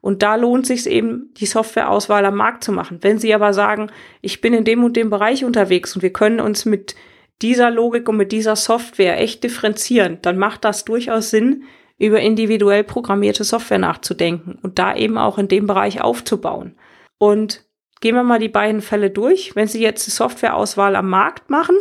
Und 0.00 0.22
da 0.22 0.34
lohnt 0.34 0.66
sich 0.66 0.86
eben, 0.86 1.32
die 1.38 1.46
Softwareauswahl 1.46 2.26
am 2.26 2.36
Markt 2.36 2.62
zu 2.62 2.72
machen. 2.72 2.98
Wenn 3.00 3.18
Sie 3.18 3.34
aber 3.34 3.54
sagen, 3.54 3.90
ich 4.20 4.42
bin 4.42 4.52
in 4.52 4.64
dem 4.64 4.84
und 4.84 4.96
dem 4.96 5.08
Bereich 5.08 5.44
unterwegs 5.44 5.96
und 5.96 6.02
wir 6.02 6.12
können 6.12 6.40
uns 6.40 6.66
mit 6.66 6.94
dieser 7.40 7.70
Logik 7.70 8.08
und 8.08 8.18
mit 8.18 8.30
dieser 8.30 8.54
Software 8.54 9.18
echt 9.18 9.42
differenzieren, 9.44 10.18
dann 10.20 10.36
macht 10.36 10.64
das 10.64 10.84
durchaus 10.84 11.30
Sinn, 11.30 11.64
über 11.98 12.20
individuell 12.20 12.84
programmierte 12.84 13.44
Software 13.44 13.78
nachzudenken 13.78 14.58
und 14.62 14.78
da 14.78 14.94
eben 14.94 15.16
auch 15.16 15.38
in 15.38 15.48
dem 15.48 15.66
Bereich 15.66 16.02
aufzubauen. 16.02 16.76
Und 17.18 17.64
gehen 18.00 18.14
wir 18.14 18.24
mal 18.24 18.40
die 18.40 18.48
beiden 18.48 18.82
Fälle 18.82 19.10
durch. 19.10 19.56
Wenn 19.56 19.68
Sie 19.68 19.80
jetzt 19.80 20.06
die 20.06 20.10
Softwareauswahl 20.10 20.96
am 20.96 21.08
Markt 21.08 21.48
machen, 21.48 21.76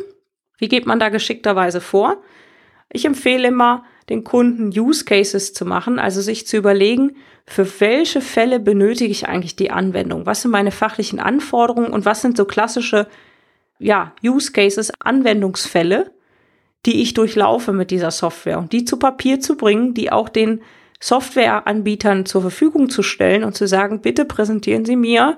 wie 0.59 0.69
geht 0.69 0.85
man 0.85 0.99
da 0.99 1.09
geschickterweise 1.09 1.81
vor? 1.81 2.21
Ich 2.89 3.03
empfehle 3.05 3.49
immer, 3.49 3.83
den 4.09 4.23
Kunden 4.23 4.67
Use 4.77 5.05
Cases 5.05 5.53
zu 5.53 5.65
machen, 5.65 5.99
also 5.99 6.21
sich 6.21 6.47
zu 6.47 6.57
überlegen, 6.57 7.15
für 7.45 7.79
welche 7.79 8.21
Fälle 8.21 8.59
benötige 8.59 9.11
ich 9.11 9.27
eigentlich 9.27 9.55
die 9.55 9.71
Anwendung? 9.71 10.25
Was 10.25 10.41
sind 10.41 10.51
meine 10.51 10.71
fachlichen 10.71 11.19
Anforderungen 11.19 11.91
und 11.91 12.05
was 12.05 12.21
sind 12.21 12.37
so 12.37 12.45
klassische 12.45 13.07
ja, 13.79 14.13
Use 14.23 14.51
Cases, 14.51 14.91
Anwendungsfälle, 14.99 16.11
die 16.85 17.01
ich 17.01 17.13
durchlaufe 17.13 17.73
mit 17.73 17.91
dieser 17.91 18.11
Software 18.11 18.59
und 18.59 18.71
die 18.71 18.85
zu 18.85 18.97
Papier 18.97 19.39
zu 19.39 19.57
bringen, 19.57 19.93
die 19.93 20.11
auch 20.11 20.29
den 20.29 20.61
Softwareanbietern 20.99 22.25
zur 22.25 22.41
Verfügung 22.41 22.89
zu 22.89 23.03
stellen 23.03 23.43
und 23.43 23.55
zu 23.55 23.67
sagen, 23.67 24.01
bitte 24.01 24.23
präsentieren 24.23 24.85
Sie 24.85 24.95
mir 24.95 25.37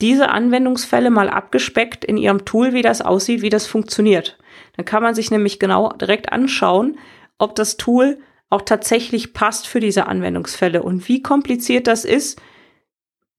diese 0.00 0.30
Anwendungsfälle 0.30 1.10
mal 1.10 1.28
abgespeckt 1.28 2.04
in 2.04 2.16
Ihrem 2.16 2.44
Tool, 2.44 2.72
wie 2.72 2.82
das 2.82 3.00
aussieht, 3.00 3.42
wie 3.42 3.50
das 3.50 3.66
funktioniert. 3.66 4.38
Dann 4.76 4.84
kann 4.84 5.02
man 5.02 5.14
sich 5.14 5.30
nämlich 5.30 5.58
genau 5.58 5.90
direkt 5.90 6.32
anschauen, 6.32 6.98
ob 7.40 7.54
das 7.54 7.76
Tool 7.76 8.18
auch 8.50 8.62
tatsächlich 8.62 9.32
passt 9.32 9.66
für 9.66 9.80
diese 9.80 10.06
Anwendungsfälle 10.06 10.82
und 10.82 11.08
wie 11.08 11.22
kompliziert 11.22 11.86
das 11.86 12.04
ist, 12.04 12.40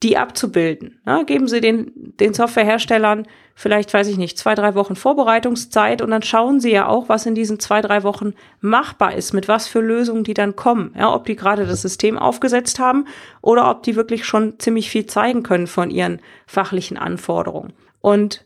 die 0.03 0.17
abzubilden. 0.17 1.00
Na, 1.05 1.24
geben 1.24 1.48
Sie 1.48 1.62
den, 1.62 1.91
den 2.20 2.34
Softwareherstellern 2.34 3.27
vielleicht, 3.53 3.93
weiß 3.93 4.08
ich 4.08 4.17
nicht, 4.17 4.38
zwei, 4.38 4.55
drei 4.55 4.74
Wochen 4.74 4.96
Vorbereitungszeit 4.96 6.01
und 6.01 6.10
dann 6.10 6.24
schauen 6.24 6.60
Sie 6.60 6.72
ja 6.72 6.88
auch, 6.88 7.08
was 7.08 7.27
in 7.27 7.36
diesen 7.36 7.60
zwei, 7.60 7.81
drei 7.81 8.01
Wochen 8.01 8.34
machbar 8.62 9.13
ist, 9.13 9.34
mit 9.34 9.48
was 9.48 9.67
für 9.67 9.81
Lösungen 9.81 10.24
die 10.24 10.34
dann 10.34 10.55
kommen. 10.55 10.96
Ja, 10.98 11.13
ob 11.13 11.25
die 11.25 11.36
gerade 11.36 11.67
das 11.67 11.84
System 11.84 12.17
aufgesetzt 12.17 12.79
haben 12.79 13.05
oder 13.41 13.70
ob 13.70 13.84
die 13.84 13.96
wirklich 13.96 14.25
schon 14.25 14.58
ziemlich 14.60 14.89
viel 14.89 15.05
zeigen 15.05 15.43
können 15.43 15.67
von 15.67 15.91
ihren 15.91 16.20
fachlichen 16.48 16.98
Anforderungen. 16.98 17.74
Und 18.00 18.43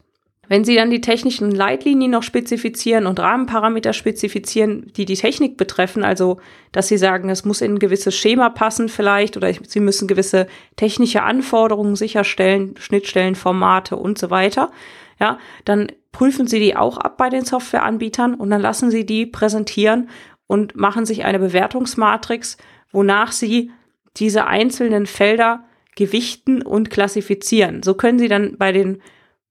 wenn 0.47 0.63
Sie 0.63 0.75
dann 0.75 0.89
die 0.89 1.01
technischen 1.01 1.51
Leitlinien 1.51 2.11
noch 2.11 2.23
spezifizieren 2.23 3.05
und 3.07 3.19
Rahmenparameter 3.19 3.93
spezifizieren, 3.93 4.91
die 4.95 5.05
die 5.05 5.15
Technik 5.15 5.57
betreffen, 5.57 6.03
also 6.03 6.39
dass 6.71 6.87
Sie 6.87 6.97
sagen, 6.97 7.29
es 7.29 7.45
muss 7.45 7.61
in 7.61 7.73
ein 7.73 7.79
gewisses 7.79 8.15
Schema 8.15 8.49
passen 8.49 8.89
vielleicht 8.89 9.37
oder 9.37 9.51
Sie 9.53 9.79
müssen 9.79 10.07
gewisse 10.07 10.47
technische 10.75 11.23
Anforderungen 11.23 11.95
sicherstellen, 11.95 12.75
Schnittstellen, 12.77 13.35
Formate 13.35 13.95
und 13.95 14.17
so 14.17 14.29
weiter, 14.29 14.71
ja, 15.19 15.39
dann 15.63 15.91
prüfen 16.11 16.47
Sie 16.47 16.59
die 16.59 16.75
auch 16.75 16.97
ab 16.97 17.17
bei 17.17 17.29
den 17.29 17.45
Softwareanbietern 17.45 18.35
und 18.35 18.49
dann 18.49 18.61
lassen 18.61 18.91
Sie 18.91 19.05
die 19.05 19.25
präsentieren 19.25 20.09
und 20.47 20.75
machen 20.75 21.05
sich 21.05 21.25
eine 21.25 21.39
Bewertungsmatrix, 21.39 22.57
wonach 22.91 23.31
Sie 23.31 23.71
diese 24.17 24.45
einzelnen 24.47 25.05
Felder 25.05 25.65
gewichten 25.95 26.61
und 26.61 26.89
klassifizieren. 26.89 27.83
So 27.83 27.93
können 27.93 28.19
Sie 28.19 28.27
dann 28.27 28.57
bei 28.57 28.71
den 28.71 29.01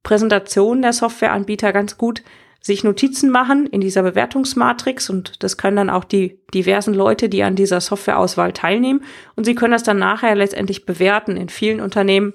Präsentation 0.05 0.83
der 0.83 0.93
Softwareanbieter 0.93 1.73
ganz 1.73 1.99
gut 1.99 2.23
sich 2.61 2.85
Notizen 2.85 3.31
machen 3.31 3.67
in 3.67 3.81
dieser 3.81 4.03
Bewertungsmatrix 4.03 5.11
und 5.11 5.43
das 5.43 5.59
können 5.59 5.77
dann 5.77 5.91
auch 5.91 6.05
die 6.05 6.41
diversen 6.55 6.95
Leute, 6.95 7.29
die 7.29 7.43
an 7.43 7.57
dieser 7.57 7.81
Softwareauswahl 7.81 8.53
teilnehmen 8.53 9.03
und 9.35 9.45
sie 9.45 9.55
können 9.55 9.73
das 9.73 9.83
dann 9.83 9.99
nachher 9.99 10.35
letztendlich 10.35 10.87
bewerten. 10.87 11.37
In 11.37 11.51
vielen 11.51 11.81
Unternehmen 11.81 12.33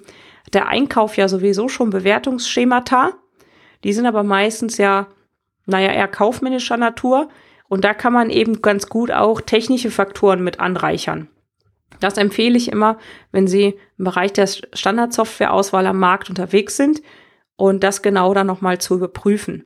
der 0.52 0.68
Einkauf 0.68 1.16
ja 1.16 1.26
sowieso 1.26 1.68
schon 1.68 1.90
Bewertungsschemata. 1.90 3.12
Die 3.82 3.92
sind 3.92 4.06
aber 4.06 4.22
meistens 4.22 4.76
ja, 4.76 5.08
naja, 5.66 5.92
eher 5.92 6.08
kaufmännischer 6.08 6.76
Natur 6.76 7.28
und 7.68 7.84
da 7.84 7.94
kann 7.94 8.12
man 8.12 8.30
eben 8.30 8.62
ganz 8.62 8.88
gut 8.88 9.10
auch 9.10 9.40
technische 9.40 9.90
Faktoren 9.90 10.44
mit 10.44 10.60
anreichern. 10.60 11.28
Das 11.98 12.16
empfehle 12.16 12.56
ich 12.56 12.70
immer, 12.70 12.98
wenn 13.32 13.48
Sie 13.48 13.78
im 13.98 14.04
Bereich 14.04 14.32
der 14.32 14.46
Standardsoftwareauswahl 14.46 15.86
am 15.86 15.98
Markt 15.98 16.30
unterwegs 16.30 16.76
sind, 16.76 17.02
und 17.60 17.84
das 17.84 18.02
genau 18.02 18.32
dann 18.32 18.46
nochmal 18.46 18.78
zu 18.78 18.94
überprüfen. 18.94 19.64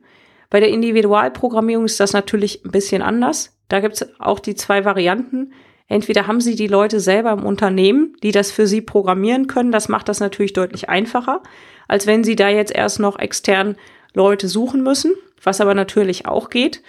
Bei 0.49 0.59
der 0.59 0.69
Individualprogrammierung 0.69 1.85
ist 1.85 1.99
das 1.99 2.13
natürlich 2.13 2.63
ein 2.65 2.71
bisschen 2.71 3.01
anders. 3.01 3.57
Da 3.67 3.79
gibt 3.79 3.95
es 3.95 4.19
auch 4.19 4.39
die 4.39 4.55
zwei 4.55 4.85
Varianten. 4.85 5.53
Entweder 5.87 6.27
haben 6.27 6.41
Sie 6.41 6.55
die 6.55 6.67
Leute 6.67 6.99
selber 6.99 7.31
im 7.31 7.45
Unternehmen, 7.45 8.15
die 8.21 8.31
das 8.31 8.51
für 8.51 8.67
Sie 8.67 8.81
programmieren 8.81 9.47
können. 9.47 9.71
Das 9.71 9.87
macht 9.87 10.09
das 10.09 10.19
natürlich 10.19 10.53
deutlich 10.53 10.89
einfacher, 10.89 11.41
als 11.87 12.05
wenn 12.05 12.23
Sie 12.23 12.35
da 12.35 12.49
jetzt 12.49 12.75
erst 12.75 12.99
noch 12.99 13.17
extern 13.17 13.75
Leute 14.13 14.47
suchen 14.47 14.83
müssen, 14.83 15.13
was 15.41 15.61
aber 15.61 15.73
natürlich 15.73 16.25
auch 16.25 16.49
geht. 16.49 16.81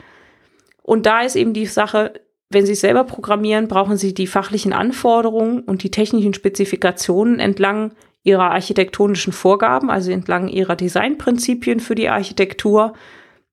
Und 0.82 1.06
da 1.06 1.20
ist 1.20 1.36
eben 1.36 1.52
die 1.52 1.66
Sache, 1.66 2.14
wenn 2.50 2.66
Sie 2.66 2.74
selber 2.74 3.04
programmieren, 3.04 3.68
brauchen 3.68 3.96
Sie 3.96 4.12
die 4.14 4.26
fachlichen 4.26 4.72
Anforderungen 4.72 5.60
und 5.60 5.82
die 5.82 5.90
technischen 5.90 6.34
Spezifikationen 6.34 7.38
entlang 7.38 7.92
ihrer 8.26 8.50
architektonischen 8.50 9.32
Vorgaben, 9.32 9.88
also 9.88 10.10
entlang 10.10 10.48
ihrer 10.48 10.74
Designprinzipien 10.74 11.78
für 11.78 11.94
die 11.94 12.08
Architektur, 12.08 12.94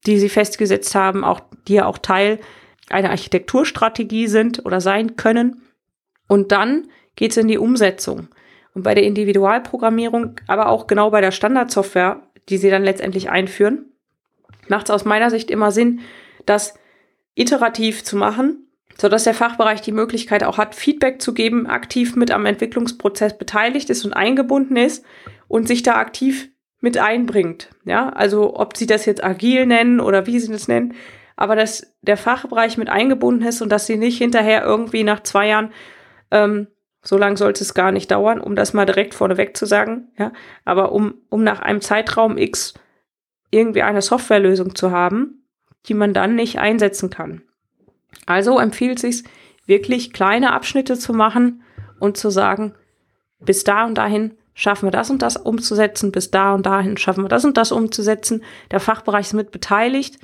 die 0.08 0.18
sie 0.18 0.30
festgesetzt 0.30 0.96
haben, 0.96 1.24
auch, 1.24 1.42
die 1.68 1.76
ja 1.76 1.86
auch 1.86 2.00
Teil 2.00 2.40
einer 2.90 3.12
Architekturstrategie 3.12 4.26
sind 4.26 4.66
oder 4.66 4.82
sein 4.82 5.16
können. 5.16 5.62
Und 6.28 6.52
dann 6.52 6.88
geht 7.16 7.32
es 7.32 7.38
in 7.38 7.48
die 7.48 7.60
Umsetzung. 7.60 8.30
Und 8.74 8.82
bei 8.82 8.96
der 8.96 9.04
Individualprogrammierung, 9.04 10.38
aber 10.48 10.70
auch 10.70 10.88
genau 10.88 11.12
bei 11.12 11.22
der 11.22 11.32
Standardsoftware, 11.32 12.24
die 12.50 12.58
sie 12.58 12.72
dann 12.72 12.84
letztendlich 12.84 13.30
einführen, 13.30 13.86
macht 14.70 14.90
es 14.90 14.92
aus 14.92 15.06
meiner 15.06 15.30
Sicht 15.30 15.52
immer 15.52 15.72
Sinn, 15.72 16.00
das 16.48 16.74
iterativ 17.36 18.04
zu 18.04 18.18
machen 18.18 18.68
so 19.00 19.10
dass 19.10 19.24
der 19.24 19.34
Fachbereich 19.34 19.82
die 19.82 19.92
Möglichkeit 19.92 20.44
auch 20.44 20.58
hat, 20.58 20.76
Feedback 20.76 21.22
zu 21.22 21.34
geben, 21.34 21.68
aktiv 21.68 22.16
mit 22.16 22.32
am 22.32 22.46
Entwicklungsprozess 22.46 23.38
beteiligt 23.38 23.90
ist 23.90 24.06
und 24.06 24.14
eingebunden 24.14 24.78
ist 24.78 25.04
und 25.48 25.68
sich 25.68 25.84
da 25.84 25.96
aktiv 25.96 26.50
mit 26.80 26.98
einbringt. 26.98 27.70
Ja, 27.86 28.10
also 28.10 28.58
ob 28.58 28.78
sie 28.78 28.86
das 28.86 29.06
jetzt 29.06 29.24
agil 29.24 29.66
nennen 29.66 30.00
oder 30.00 30.28
wie 30.28 30.40
sie 30.40 30.52
das 30.52 30.68
nennen, 30.68 30.94
aber 31.36 31.56
dass 31.56 31.96
der 32.02 32.18
Fachbereich 32.18 32.78
mit 32.78 32.90
eingebunden 32.90 33.48
ist 33.48 33.62
und 33.62 33.70
dass 33.70 33.88
sie 33.88 33.98
nicht 33.98 34.18
hinterher 34.18 34.64
irgendwie 34.64 35.04
nach 35.04 35.24
zwei 35.24 35.48
Jahren, 35.48 35.72
ähm, 36.32 36.68
so 37.02 37.18
lange 37.18 37.38
sollte 37.38 37.64
es 37.64 37.74
gar 37.74 37.92
nicht 37.92 38.12
dauern, 38.12 38.40
um 38.40 38.56
das 38.56 38.74
mal 38.74 38.86
direkt 38.86 39.14
vorneweg 39.14 39.58
zu 39.58 39.66
sagen, 39.66 40.10
ja, 40.18 40.32
aber 40.64 40.92
um, 40.92 41.16
um 41.30 41.44
nach 41.44 41.62
einem 41.62 41.82
Zeitraum 41.82 42.38
X 42.38 42.74
irgendwie 43.52 43.84
eine 43.84 44.02
Softwarelösung 44.02 44.76
zu 44.76 44.92
haben, 44.92 45.48
die 45.88 45.94
man 45.94 46.14
dann 46.14 46.36
nicht 46.36 46.60
einsetzen 46.60 47.10
kann. 47.10 47.44
Also 48.26 48.60
empfiehlt 48.60 49.00
sich 49.00 49.24
wirklich 49.66 50.14
kleine 50.14 50.54
Abschnitte 50.54 50.98
zu 50.98 51.14
machen 51.14 51.64
und 52.00 52.18
zu 52.18 52.30
sagen, 52.30 52.74
bis 53.40 53.64
da 53.64 53.86
und 53.86 53.98
dahin 53.98 54.36
schaffen 54.54 54.88
wir 54.88 54.92
das 54.92 55.10
und 55.10 55.22
das 55.22 55.38
umzusetzen, 55.38 56.12
bis 56.12 56.32
da 56.32 56.54
und 56.54 56.66
dahin 56.66 56.98
schaffen 56.98 57.24
wir 57.24 57.30
das 57.30 57.46
und 57.46 57.58
das 57.58 57.72
umzusetzen. 57.72 58.44
Der 58.72 58.80
Fachbereich 58.80 59.28
ist 59.28 59.34
mit 59.34 59.52
beteiligt. 59.52 60.20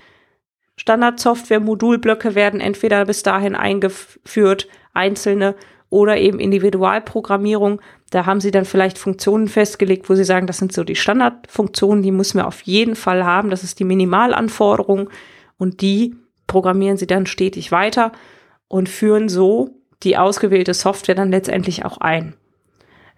Standardsoftware, 0.75 1.59
Modulblöcke 1.59 2.35
werden 2.35 2.61
entweder 2.61 3.05
bis 3.05 3.23
dahin 3.23 3.55
eingeführt, 3.55 4.67
einzelne 4.93 5.55
oder 5.89 6.17
eben 6.17 6.39
Individualprogrammierung. 6.39 7.81
Da 8.11 8.25
haben 8.25 8.39
sie 8.39 8.51
dann 8.51 8.65
vielleicht 8.65 8.97
Funktionen 8.97 9.47
festgelegt, 9.47 10.09
wo 10.09 10.15
sie 10.15 10.23
sagen, 10.23 10.47
das 10.47 10.57
sind 10.57 10.71
so 10.71 10.83
die 10.83 10.95
Standardfunktionen, 10.95 12.03
die 12.03 12.11
müssen 12.11 12.37
wir 12.37 12.47
auf 12.47 12.61
jeden 12.61 12.95
Fall 12.95 13.25
haben. 13.25 13.49
Das 13.49 13.63
ist 13.63 13.79
die 13.79 13.83
Minimalanforderung 13.83 15.09
und 15.57 15.81
die 15.81 16.15
programmieren 16.49 16.97
sie 16.97 17.07
dann 17.07 17.25
stetig 17.25 17.71
weiter 17.71 18.11
und 18.67 18.89
führen 18.89 19.29
so 19.29 19.69
die 20.03 20.17
ausgewählte 20.17 20.73
Software 20.73 21.15
dann 21.15 21.31
letztendlich 21.31 21.85
auch 21.85 21.99
ein. 21.99 22.35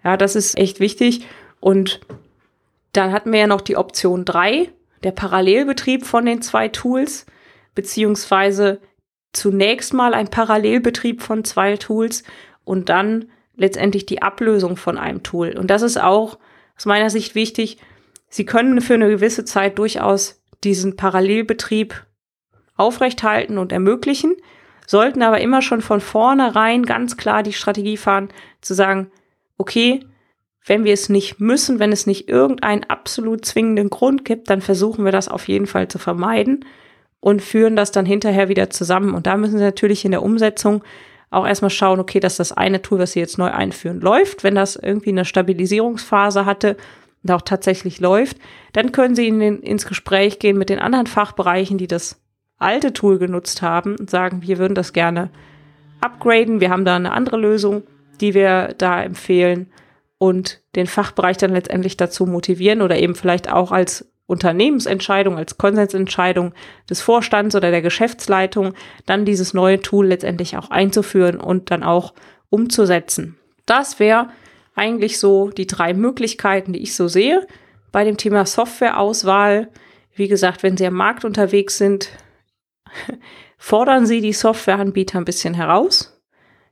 Ja, 0.04 0.16
das 0.16 0.36
ist 0.36 0.56
echt 0.56 0.78
wichtig. 0.78 1.26
Und 1.58 2.00
dann 2.92 3.12
hatten 3.12 3.32
wir 3.32 3.40
ja 3.40 3.46
noch 3.48 3.60
die 3.60 3.76
Option 3.76 4.24
drei, 4.24 4.70
der 5.02 5.12
Parallelbetrieb 5.12 6.04
von 6.04 6.26
den 6.26 6.42
zwei 6.42 6.68
Tools, 6.68 7.26
beziehungsweise 7.74 8.80
zunächst 9.32 9.94
mal 9.94 10.14
ein 10.14 10.28
Parallelbetrieb 10.28 11.22
von 11.22 11.44
zwei 11.44 11.76
Tools 11.76 12.22
und 12.64 12.88
dann 12.88 13.30
letztendlich 13.56 14.06
die 14.06 14.22
Ablösung 14.22 14.76
von 14.76 14.98
einem 14.98 15.22
Tool. 15.22 15.56
Und 15.58 15.70
das 15.70 15.82
ist 15.82 16.00
auch 16.00 16.38
aus 16.76 16.84
meiner 16.84 17.10
Sicht 17.10 17.34
wichtig. 17.34 17.78
Sie 18.28 18.44
können 18.44 18.80
für 18.80 18.94
eine 18.94 19.08
gewisse 19.08 19.44
Zeit 19.44 19.78
durchaus 19.78 20.42
diesen 20.64 20.96
Parallelbetrieb 20.96 22.04
aufrechthalten 22.76 23.58
und 23.58 23.72
ermöglichen, 23.72 24.34
sollten 24.86 25.22
aber 25.22 25.40
immer 25.40 25.62
schon 25.62 25.80
von 25.80 26.00
vornherein 26.00 26.84
ganz 26.84 27.16
klar 27.16 27.42
die 27.42 27.52
Strategie 27.52 27.96
fahren, 27.96 28.28
zu 28.60 28.74
sagen, 28.74 29.10
okay, 29.58 30.00
wenn 30.64 30.84
wir 30.84 30.92
es 30.92 31.08
nicht 31.08 31.40
müssen, 31.40 31.78
wenn 31.78 31.92
es 31.92 32.06
nicht 32.06 32.28
irgendeinen 32.28 32.84
absolut 32.84 33.44
zwingenden 33.44 33.90
Grund 33.90 34.24
gibt, 34.24 34.48
dann 34.50 34.60
versuchen 34.60 35.04
wir 35.04 35.12
das 35.12 35.28
auf 35.28 35.48
jeden 35.48 35.66
Fall 35.66 35.88
zu 35.88 35.98
vermeiden 35.98 36.64
und 37.20 37.42
führen 37.42 37.76
das 37.76 37.90
dann 37.90 38.06
hinterher 38.06 38.48
wieder 38.48 38.70
zusammen. 38.70 39.14
Und 39.14 39.26
da 39.26 39.36
müssen 39.36 39.58
Sie 39.58 39.64
natürlich 39.64 40.04
in 40.04 40.12
der 40.12 40.22
Umsetzung 40.22 40.82
auch 41.30 41.46
erstmal 41.46 41.70
schauen, 41.70 41.98
okay, 41.98 42.20
dass 42.20 42.36
das 42.36 42.52
eine 42.52 42.82
Tool, 42.82 42.98
was 42.98 43.12
Sie 43.12 43.20
jetzt 43.20 43.38
neu 43.38 43.50
einführen, 43.50 44.00
läuft. 44.00 44.44
Wenn 44.44 44.54
das 44.54 44.76
irgendwie 44.76 45.10
eine 45.10 45.24
Stabilisierungsphase 45.24 46.44
hatte 46.44 46.76
und 47.22 47.32
auch 47.32 47.42
tatsächlich 47.42 48.00
läuft, 48.00 48.36
dann 48.72 48.92
können 48.92 49.14
Sie 49.14 49.28
in 49.28 49.40
den, 49.40 49.60
ins 49.60 49.86
Gespräch 49.86 50.38
gehen 50.38 50.58
mit 50.58 50.68
den 50.68 50.78
anderen 50.78 51.06
Fachbereichen, 51.06 51.78
die 51.78 51.86
das 51.86 52.21
alte 52.62 52.92
Tool 52.92 53.18
genutzt 53.18 53.62
haben 53.62 53.96
und 53.96 54.10
sagen, 54.10 54.42
wir 54.42 54.58
würden 54.58 54.74
das 54.74 54.92
gerne 54.92 55.30
upgraden. 56.00 56.60
Wir 56.60 56.70
haben 56.70 56.84
da 56.84 56.96
eine 56.96 57.12
andere 57.12 57.36
Lösung, 57.36 57.82
die 58.20 58.34
wir 58.34 58.74
da 58.78 59.02
empfehlen 59.02 59.70
und 60.18 60.60
den 60.76 60.86
Fachbereich 60.86 61.36
dann 61.36 61.52
letztendlich 61.52 61.96
dazu 61.96 62.26
motivieren 62.26 62.82
oder 62.82 62.96
eben 62.96 63.14
vielleicht 63.14 63.50
auch 63.50 63.72
als 63.72 64.08
Unternehmensentscheidung, 64.26 65.36
als 65.36 65.58
Konsensentscheidung 65.58 66.54
des 66.88 67.02
Vorstands 67.02 67.54
oder 67.54 67.70
der 67.70 67.82
Geschäftsleitung, 67.82 68.74
dann 69.04 69.24
dieses 69.24 69.52
neue 69.52 69.80
Tool 69.80 70.06
letztendlich 70.06 70.56
auch 70.56 70.70
einzuführen 70.70 71.38
und 71.38 71.70
dann 71.70 71.82
auch 71.82 72.14
umzusetzen. 72.48 73.36
Das 73.66 73.98
wäre 73.98 74.28
eigentlich 74.74 75.18
so 75.18 75.50
die 75.50 75.66
drei 75.66 75.92
Möglichkeiten, 75.92 76.72
die 76.72 76.82
ich 76.82 76.94
so 76.94 77.08
sehe 77.08 77.46
bei 77.90 78.04
dem 78.04 78.16
Thema 78.16 78.46
Softwareauswahl. 78.46 79.68
Wie 80.14 80.28
gesagt, 80.28 80.62
wenn 80.62 80.76
Sie 80.76 80.86
am 80.86 80.94
Markt 80.94 81.24
unterwegs 81.24 81.78
sind, 81.78 82.08
fordern 83.58 84.06
Sie 84.06 84.20
die 84.20 84.32
Softwareanbieter 84.32 85.18
ein 85.18 85.24
bisschen 85.24 85.54
heraus. 85.54 86.20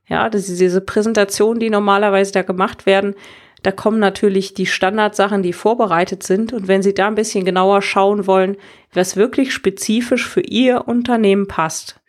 Ja, 0.07 0.29
das 0.29 0.49
ist 0.49 0.59
diese 0.59 0.81
Präsentation, 0.81 1.59
die 1.59 1.69
normalerweise 1.69 2.33
da 2.33 2.41
gemacht 2.41 2.85
werden, 2.85 3.15
da 3.63 3.71
kommen 3.71 3.99
natürlich 3.99 4.53
die 4.53 4.65
Standardsachen, 4.65 5.43
die 5.43 5.53
vorbereitet 5.53 6.23
sind. 6.23 6.51
Und 6.51 6.67
wenn 6.67 6.81
Sie 6.81 6.93
da 6.93 7.07
ein 7.07 7.15
bisschen 7.15 7.45
genauer 7.45 7.81
schauen 7.81 8.25
wollen, 8.25 8.57
was 8.93 9.15
wirklich 9.15 9.53
spezifisch 9.53 10.27
für 10.27 10.41
Ihr 10.41 10.87
Unternehmen 10.87 11.47
passt, 11.47 12.01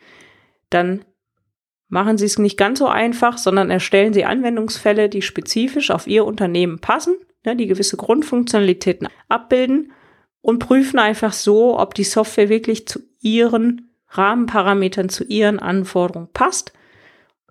dann 0.71 1.05
machen 1.89 2.17
Sie 2.17 2.25
es 2.25 2.39
nicht 2.39 2.57
ganz 2.57 2.79
so 2.79 2.87
einfach, 2.87 3.37
sondern 3.37 3.71
erstellen 3.71 4.15
Sie 4.15 4.25
Anwendungsfälle, 4.25 5.11
die 5.11 5.21
spezifisch 5.21 5.91
auf 5.91 6.07
Ihr 6.07 6.25
Unternehmen 6.25 6.79
passen, 6.79 7.17
ne, 7.45 7.55
die 7.55 7.67
gewisse 7.67 7.99
Grundfunktionalitäten 7.99 9.09
abbilden 9.29 9.93
und 10.41 10.59
prüfen 10.59 10.99
einfach 10.99 11.35
so, 11.35 11.79
ob 11.79 11.95
die 11.95 12.05
Software 12.05 12.49
wirklich 12.49 12.89
zu 12.89 13.01
Ihren 13.21 13.92
Rahmenparametern, 14.17 15.09
zu 15.09 15.25
Ihren 15.25 15.59
Anforderungen 15.59 16.29
passt 16.33 16.73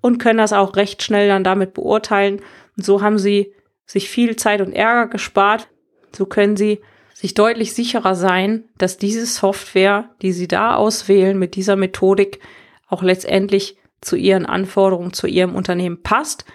und 0.02 0.18
können 0.18 0.40
das 0.40 0.54
auch 0.54 0.76
recht 0.76 1.04
schnell 1.04 1.28
dann 1.28 1.44
damit 1.44 1.74
beurteilen. 1.74 2.42
Und 2.78 2.86
so 2.86 3.02
haben 3.02 3.18
Sie 3.18 3.54
sich 3.86 4.10
viel 4.10 4.36
Zeit 4.36 4.62
und 4.62 4.74
Ärger 4.74 5.08
gespart. 5.08 5.68
So 6.16 6.26
können 6.26 6.58
Sie 6.58 6.82
sich 7.14 7.34
deutlich 7.34 7.74
sicherer 7.74 8.16
sein, 8.16 8.66
dass 8.78 8.98
diese 8.98 9.26
Software, 9.26 10.10
die 10.22 10.32
Sie 10.32 10.48
da 10.48 10.76
auswählen 10.76 11.38
mit 11.38 11.56
dieser 11.56 11.76
Methodik, 11.76 12.40
auch 12.88 13.04
letztendlich 13.04 13.78
zu 14.02 14.16
Ihren 14.16 14.46
Anforderungen, 14.46 15.14
zu 15.14 15.28
Ihrem 15.28 15.56
Unternehmen 15.56 16.02
passt 16.02 16.46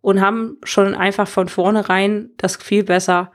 und 0.00 0.20
haben 0.20 0.58
schon 0.64 0.94
einfach 0.94 1.28
von 1.28 1.48
vornherein 1.48 2.30
das 2.36 2.56
viel 2.56 2.84
besser 2.84 3.32